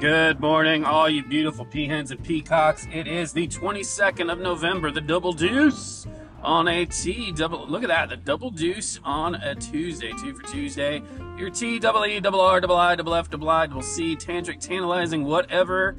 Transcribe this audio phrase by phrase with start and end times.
[0.00, 2.86] Good morning, all you beautiful peahens and peacocks.
[2.92, 6.06] It is the 22nd of November, the double deuce
[6.40, 7.66] on a T double.
[7.66, 11.02] Look at that, the double deuce on a Tuesday, two for Tuesday.
[11.36, 14.60] Your T double E double R double I double F double I double C, tantric,
[14.60, 15.96] tantalizing, whatever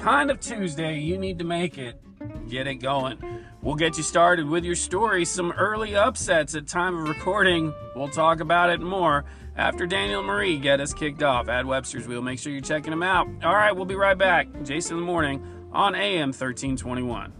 [0.00, 2.02] kind of Tuesday you need to make it.
[2.48, 3.44] Get it going.
[3.62, 5.24] We'll get you started with your story.
[5.24, 7.72] Some early upsets at time of recording.
[7.94, 9.24] We'll talk about it more
[9.56, 12.22] after Daniel Marie get us kicked off at Webster's Wheel.
[12.22, 13.26] Make sure you're checking them out.
[13.42, 14.48] All right, we'll be right back.
[14.62, 15.42] Jason in the morning
[15.72, 17.32] on AM 1321.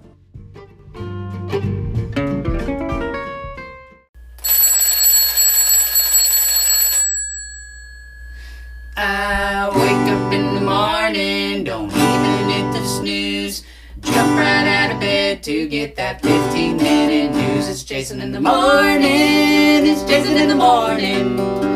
[8.99, 13.63] I wake up in the morning, don't even hit the snooze.
[14.01, 17.69] Jump right out of bed to get that 15 minute news.
[17.69, 21.76] It's Jason in the morning, it's Jason in the morning.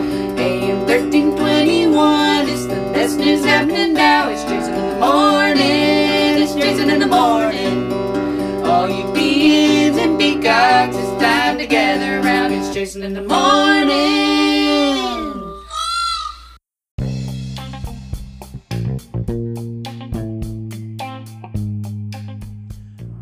[3.30, 4.28] News happening now.
[4.28, 7.92] It's Jason in the morning, it's Jason in the morning.
[8.64, 12.52] All you beans and peacocks, it's time to gather around.
[12.52, 13.30] It's Jason in the morning.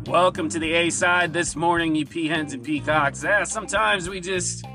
[0.07, 3.23] Welcome to the A side this morning, you peahens and peacocks.
[3.23, 4.65] Yeah, sometimes we just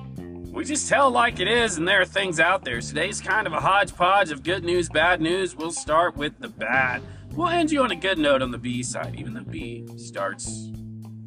[0.54, 2.80] we just tell like it is, and there are things out there.
[2.80, 5.56] Today's kind of a hodgepodge of good news, bad news.
[5.56, 7.02] We'll start with the bad.
[7.32, 10.70] We'll end you on a good note on the B side, even though B starts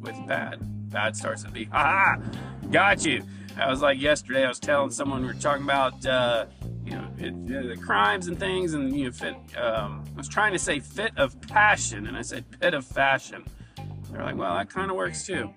[0.00, 0.58] with bad.
[0.90, 1.64] Bad starts with B.
[1.70, 2.18] Ha
[2.70, 3.22] Got you.
[3.58, 4.44] I was like yesterday.
[4.44, 6.04] I was telling someone we were talking about.
[6.06, 6.46] Uh,
[6.86, 9.34] you know, it, uh, the crimes and things, and you know, fit.
[9.58, 13.44] Um, I was trying to say fit of passion, and I said pit of fashion.
[14.10, 15.52] They're like, well, that kind of works too.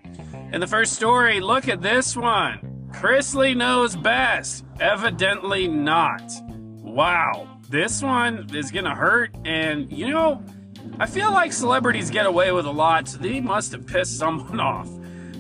[0.52, 2.71] In the first story, look at this one.
[2.92, 4.66] Chrisley knows best.
[4.80, 6.32] Evidently not.
[6.48, 7.48] Wow.
[7.70, 9.36] This one is going to hurt.
[9.46, 10.44] And, you know,
[11.00, 14.60] I feel like celebrities get away with a lot, so they must have pissed someone
[14.60, 14.90] off.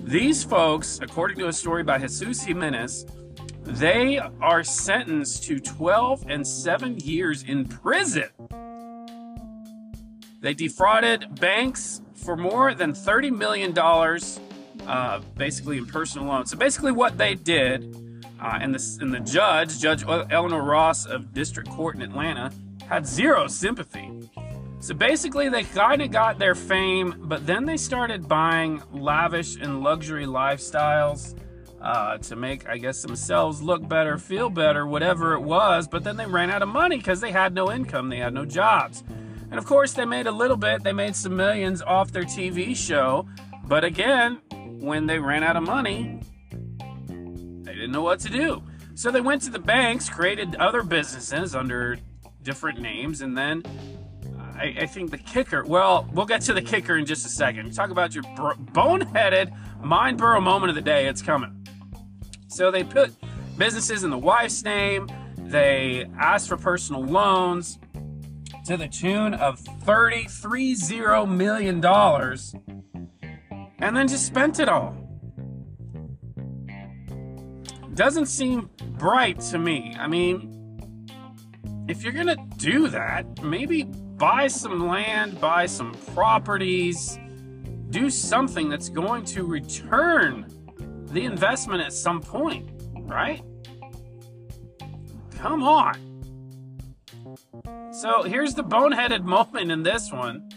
[0.03, 3.05] These folks, according to a story by Jesus Jimenez,
[3.63, 8.29] they are sentenced to 12 and 7 years in prison.
[10.41, 13.73] They defrauded banks for more than $30 million,
[14.87, 16.51] uh, basically in personal loans.
[16.51, 17.95] So basically, what they did,
[18.39, 22.51] uh, and, the, and the judge, Judge Eleanor Ross of District Court in Atlanta,
[22.87, 24.11] had zero sympathy.
[24.79, 29.83] So basically, they kind of got their fame, but then they started buying lavish and
[29.83, 31.35] luxury lifestyles
[31.79, 35.87] uh, to make, I guess, themselves look better, feel better, whatever it was.
[35.87, 38.45] But then they ran out of money because they had no income, they had no
[38.45, 39.03] jobs.
[39.51, 42.75] And of course, they made a little bit, they made some millions off their TV
[42.75, 43.27] show.
[43.65, 44.39] But again,
[44.81, 46.19] when they ran out of money,
[47.07, 48.63] they didn't know what to do.
[48.95, 51.97] So they went to the banks, created other businesses under
[52.41, 53.63] different names, and then
[54.55, 57.73] I, I think the kicker, well, we'll get to the kicker in just a second.
[57.73, 61.67] Talk about your bro- boneheaded mind burrow moment of the day, it's coming.
[62.47, 63.13] So they put
[63.57, 67.77] businesses in the wife's name, they asked for personal loans
[68.65, 71.81] to the tune of $33 million
[73.81, 74.95] and then just spent it all.
[77.93, 79.95] Doesn't seem bright to me.
[79.99, 80.57] I mean,
[81.87, 87.19] if you're gonna do that, maybe buy some land, buy some properties,
[87.89, 90.45] do something that's going to return
[91.07, 92.69] the investment at some point,
[93.01, 93.43] right?
[95.31, 95.95] Come on.
[97.91, 100.49] So here's the boneheaded moment in this one.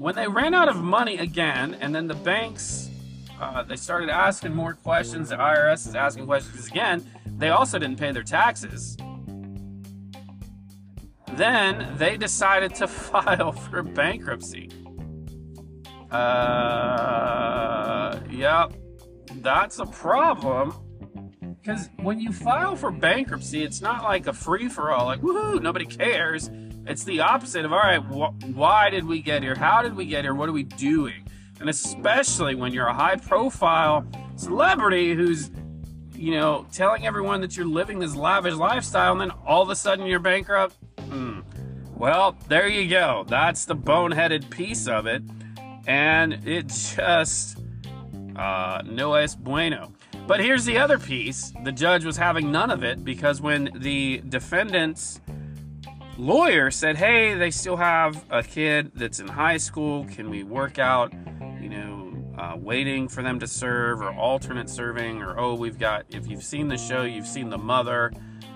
[0.00, 2.88] When they ran out of money again, and then the banks,
[3.38, 5.28] uh, they started asking more questions.
[5.28, 7.04] The IRS is asking questions again.
[7.36, 8.96] They also didn't pay their taxes.
[11.34, 14.70] Then they decided to file for bankruptcy.
[16.10, 17.38] Uh,
[18.30, 18.72] yep,
[19.42, 20.72] that's a problem
[21.62, 25.60] because when you file for bankruptcy, it's not like a free for all, like, woohoo,
[25.60, 26.48] nobody cares.
[26.86, 29.54] It's the opposite of, all right, wh- why did we get here?
[29.54, 30.34] How did we get here?
[30.34, 31.24] What are we doing?
[31.60, 34.06] And especially when you're a high profile
[34.36, 35.50] celebrity who's,
[36.14, 39.76] you know, telling everyone that you're living this lavish lifestyle and then all of a
[39.76, 40.76] sudden you're bankrupt.
[41.00, 41.40] Hmm.
[41.94, 43.24] Well, there you go.
[43.28, 45.22] That's the boneheaded piece of it.
[45.86, 47.58] And it just,
[48.36, 49.92] uh, no es bueno.
[50.26, 54.22] But here's the other piece the judge was having none of it because when the
[54.28, 55.20] defendant's
[56.18, 60.78] lawyer said, Hey, they still have a kid that's in high school, can we work
[60.78, 61.12] out,
[61.60, 65.22] you know, uh, waiting for them to serve or alternate serving?
[65.22, 68.12] Or, oh, we've got, if you've seen the show, you've seen the mother,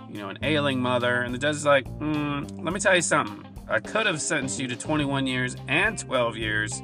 [0.09, 1.23] you know, an ailing mother.
[1.23, 3.45] And the judge is like, mm, Let me tell you something.
[3.69, 6.83] I could have sentenced you to 21 years and 12 years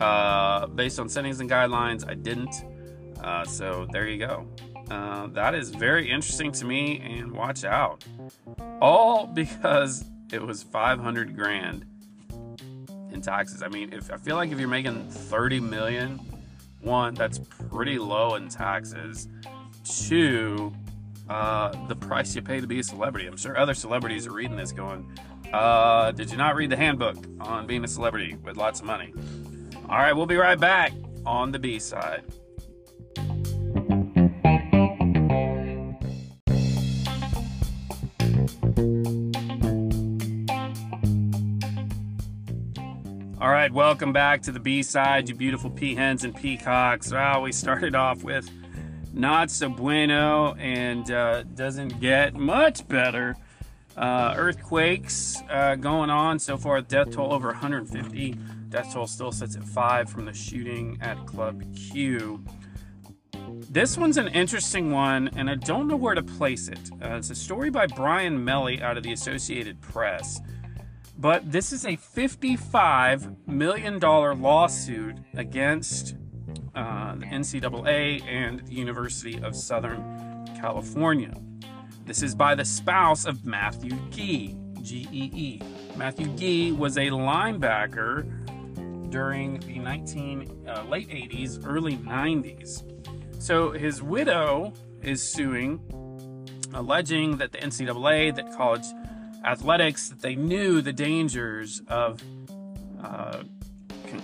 [0.00, 2.08] uh, based on sentencing guidelines.
[2.08, 2.54] I didn't.
[3.22, 4.46] Uh, so there you go.
[4.90, 8.04] Uh, that is very interesting to me, and watch out.
[8.80, 11.86] All because it was 500 grand
[13.12, 13.62] in taxes.
[13.62, 16.20] I mean, if I feel like if you're making 30 million,
[16.80, 17.38] one, that's
[17.70, 19.28] pretty low in taxes.
[19.84, 20.72] Two,
[21.28, 23.26] uh, the price you pay to be a celebrity.
[23.26, 25.16] I'm sure other celebrities are reading this going,
[25.52, 29.12] uh, did you not read the handbook on being a celebrity with lots of money?
[29.88, 30.92] All right, we'll be right back
[31.26, 32.24] on the B side.
[43.72, 47.12] Welcome back to the B side, you beautiful peahens and peacocks.
[47.12, 48.50] Well, we started off with
[49.14, 53.36] not so bueno and uh, doesn't get much better.
[53.96, 56.80] Uh, earthquakes uh, going on so far.
[56.80, 58.36] Death toll over 150.
[58.70, 62.44] Death toll still sits at five from the shooting at Club Q.
[63.70, 66.90] This one's an interesting one, and I don't know where to place it.
[67.00, 70.40] Uh, it's a story by Brian Melley out of the Associated Press.
[71.20, 76.16] But this is a $55 million lawsuit against
[76.74, 81.34] uh, the NCAA and the University of Southern California.
[82.06, 85.62] This is by the spouse of Matthew Gee, G E E.
[85.94, 88.24] Matthew Gee was a linebacker
[89.10, 93.42] during the 19 uh, late 80s, early 90s.
[93.42, 94.72] So his widow
[95.02, 95.80] is suing,
[96.72, 98.86] alleging that the NCAA, that college
[99.44, 102.22] athletics that they knew the dangers of
[103.02, 103.42] uh,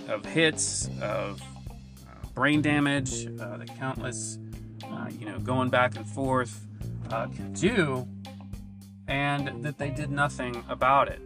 [0.09, 4.37] of hits, of uh, brain damage, uh, the countless,
[4.85, 6.67] uh, you know, going back and forth
[7.09, 8.07] uh, can do,
[9.07, 11.21] and that they did nothing about it,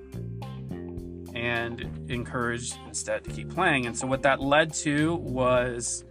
[1.34, 3.88] and encouraged instead to keep playing.
[3.88, 6.06] And so what that led to was.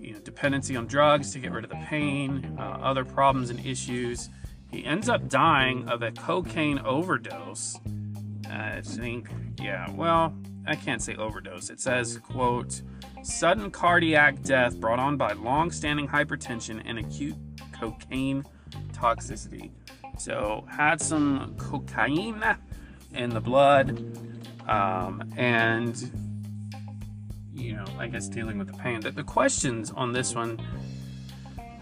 [0.00, 4.30] You know, dependency on drugs to get rid of the pain, other problems and issues,
[4.70, 7.78] he ends up dying of a cocaine overdose.
[8.50, 9.28] I think,
[9.60, 10.34] yeah, well,
[10.66, 11.70] I can't say overdose.
[11.70, 12.82] It says, quote,
[13.22, 17.36] sudden cardiac death brought on by long-standing hypertension and acute
[17.72, 18.44] cocaine
[18.92, 19.70] toxicity.
[20.18, 22.42] So had some cocaine
[23.14, 23.90] in the blood,
[24.68, 25.96] um, and
[27.54, 29.00] you know, I guess dealing with the pain.
[29.00, 30.60] The, the questions on this one,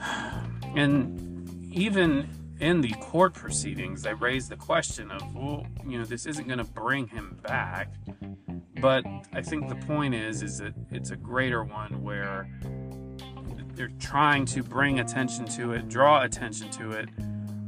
[0.77, 2.29] and even
[2.61, 6.59] in the court proceedings, they raised the question of, well, you know, this isn't going
[6.59, 7.93] to bring him back.
[8.81, 12.49] But I think the point is, is that it's a greater one where
[13.75, 17.09] they're trying to bring attention to it, draw attention to it,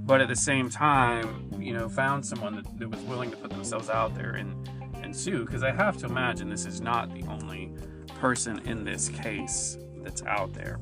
[0.06, 3.50] but at the same time, you know, found someone that, that was willing to put
[3.50, 4.69] themselves out there and,
[5.02, 5.44] and sue.
[5.44, 7.73] Because I have to imagine this is not the only
[8.20, 10.79] person in this case that's out there.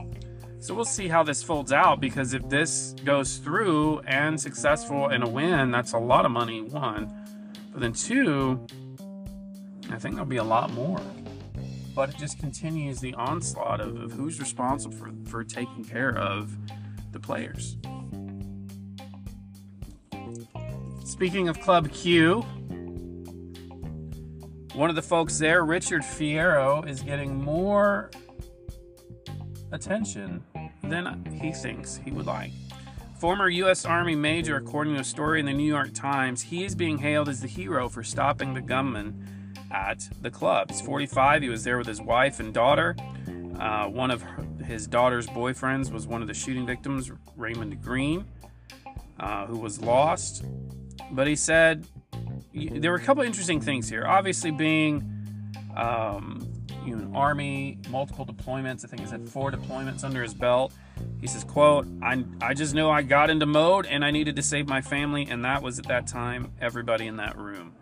[0.59, 5.23] So we'll see how this folds out because if this goes through and successful and
[5.23, 7.13] a win, that's a lot of money, one.
[7.73, 8.67] But then two,
[9.91, 11.01] I think there'll be a lot more.
[11.95, 16.57] But it just continues the onslaught of, of who's responsible for, for taking care of
[17.13, 17.77] the players.
[21.05, 22.43] Speaking of Club Q,
[24.75, 28.11] one of the folks there, Richard Fierro, is getting more
[29.77, 30.43] attention
[30.83, 32.51] than he thinks he would like.
[33.19, 33.85] Former U.S.
[33.85, 37.29] Army major, according to a story in the New York Times, he is being hailed
[37.29, 40.71] as the hero for stopping the gunman at the club.
[40.71, 41.43] He's 45.
[41.43, 42.97] He was there with his wife and daughter.
[43.59, 44.23] Uh, one of
[44.65, 48.27] his daughter's boyfriends was one of the shooting victims, Raymond Green,
[49.19, 50.45] uh, who was lost.
[51.11, 51.87] But he said
[52.53, 54.05] there were a couple interesting things here.
[54.07, 55.11] Obviously, being
[55.75, 56.56] um,
[56.95, 58.85] know, army, multiple deployments.
[58.85, 60.73] I think he's had four deployments under his belt.
[61.21, 64.43] He says, quote, I, I just know I got into mode and I needed to
[64.43, 67.75] save my family, and that was at that time everybody in that room.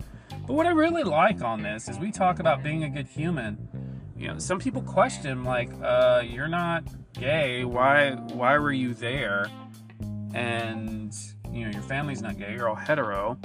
[0.46, 3.68] But what I really like on this is we talk about being a good human.
[4.16, 7.64] You know, some people question like, uh, you're not gay.
[7.64, 9.50] Why why were you there?
[10.34, 11.14] And
[11.50, 13.38] you know, your family's not gay, you're all hetero.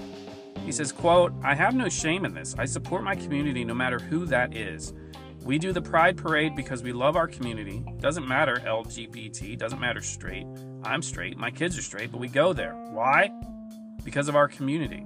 [0.66, 2.56] He says, quote, I have no shame in this.
[2.58, 4.94] I support my community no matter who that is.
[5.44, 7.84] We do the Pride Parade because we love our community.
[8.00, 10.46] Doesn't matter LGBT, doesn't matter straight.
[10.84, 12.74] I'm straight, my kids are straight, but we go there.
[12.74, 13.32] Why?
[14.04, 15.06] Because of our community.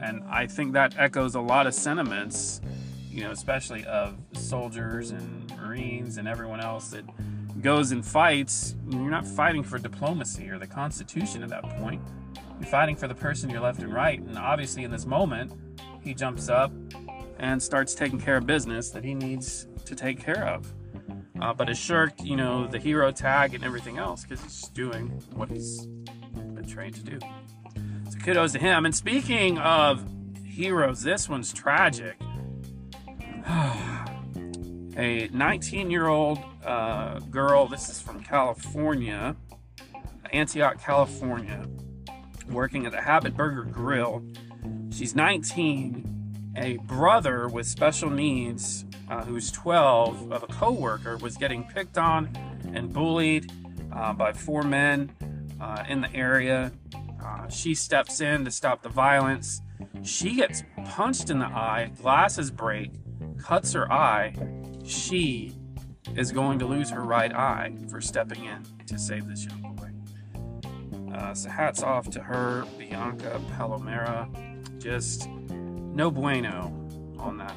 [0.00, 2.60] And I think that echoes a lot of sentiments,
[3.10, 7.04] you know, especially of soldiers and Marines and everyone else that
[7.60, 12.00] goes and fights, you're not fighting for diplomacy or the Constitution at that point.
[12.58, 14.20] You're fighting for the person you're left and right.
[14.20, 15.52] And obviously, in this moment,
[16.02, 16.72] he jumps up
[17.40, 20.72] and starts taking care of business that he needs to take care of.
[21.40, 25.08] Uh, but has shirked, you know, the hero tag and everything else because he's doing
[25.32, 27.18] what he's been trained to do.
[28.10, 28.84] So kudos to him.
[28.84, 30.06] And speaking of
[30.44, 32.18] heroes, this one's tragic.
[34.98, 39.34] a 19 year old uh, girl, this is from California,
[40.30, 41.66] Antioch, California,
[42.50, 44.22] working at the Habit Burger Grill.
[44.90, 46.19] She's 19.
[46.56, 52.30] A brother with special needs, uh, who's 12, of a coworker, was getting picked on
[52.74, 53.52] and bullied
[53.92, 55.10] uh, by four men
[55.60, 56.72] uh, in the area.
[57.24, 59.62] Uh, she steps in to stop the violence.
[60.02, 62.92] She gets punched in the eye, glasses break,
[63.38, 64.34] cuts her eye,
[64.84, 65.52] she
[66.16, 71.14] is going to lose her right eye for stepping in to save this young boy.
[71.14, 74.28] Uh, so hats off to her, Bianca Palomera.
[74.78, 75.28] Just
[75.94, 76.72] no bueno
[77.18, 77.56] on that.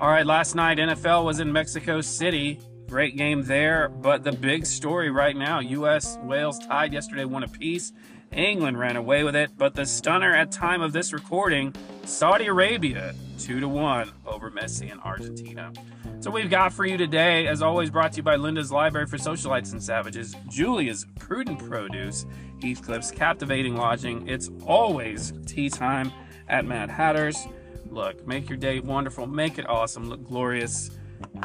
[0.00, 2.58] All right, last night NFL was in Mexico City.
[2.88, 6.18] Great game there, but the big story right now: U.S.
[6.22, 7.92] Wales tied yesterday, one apiece.
[8.32, 13.14] England ran away with it, but the stunner at time of this recording, Saudi Arabia,
[13.38, 15.72] 2 to 1 over Messi and Argentina.
[16.20, 19.18] So we've got for you today, as always, brought to you by Linda's Library for
[19.18, 22.24] Socialites and Savages, Julia's Prudent Produce,
[22.62, 24.26] Heathcliff's Captivating Lodging.
[24.28, 26.12] It's always tea time
[26.52, 27.48] at Mad Hatters.
[27.90, 30.90] Look, make your day wonderful, make it awesome, look glorious,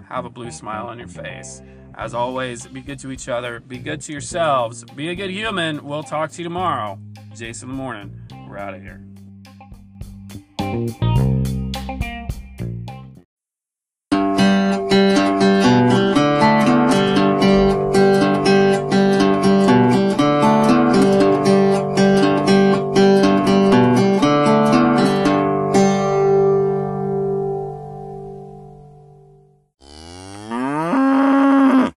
[0.07, 1.61] have a blue smile on your face.
[1.95, 5.83] As always, be good to each other, be good to yourselves, be a good human.
[5.83, 6.99] We'll talk to you tomorrow.
[7.33, 8.21] Jason the morning.
[8.47, 9.01] We're out of here.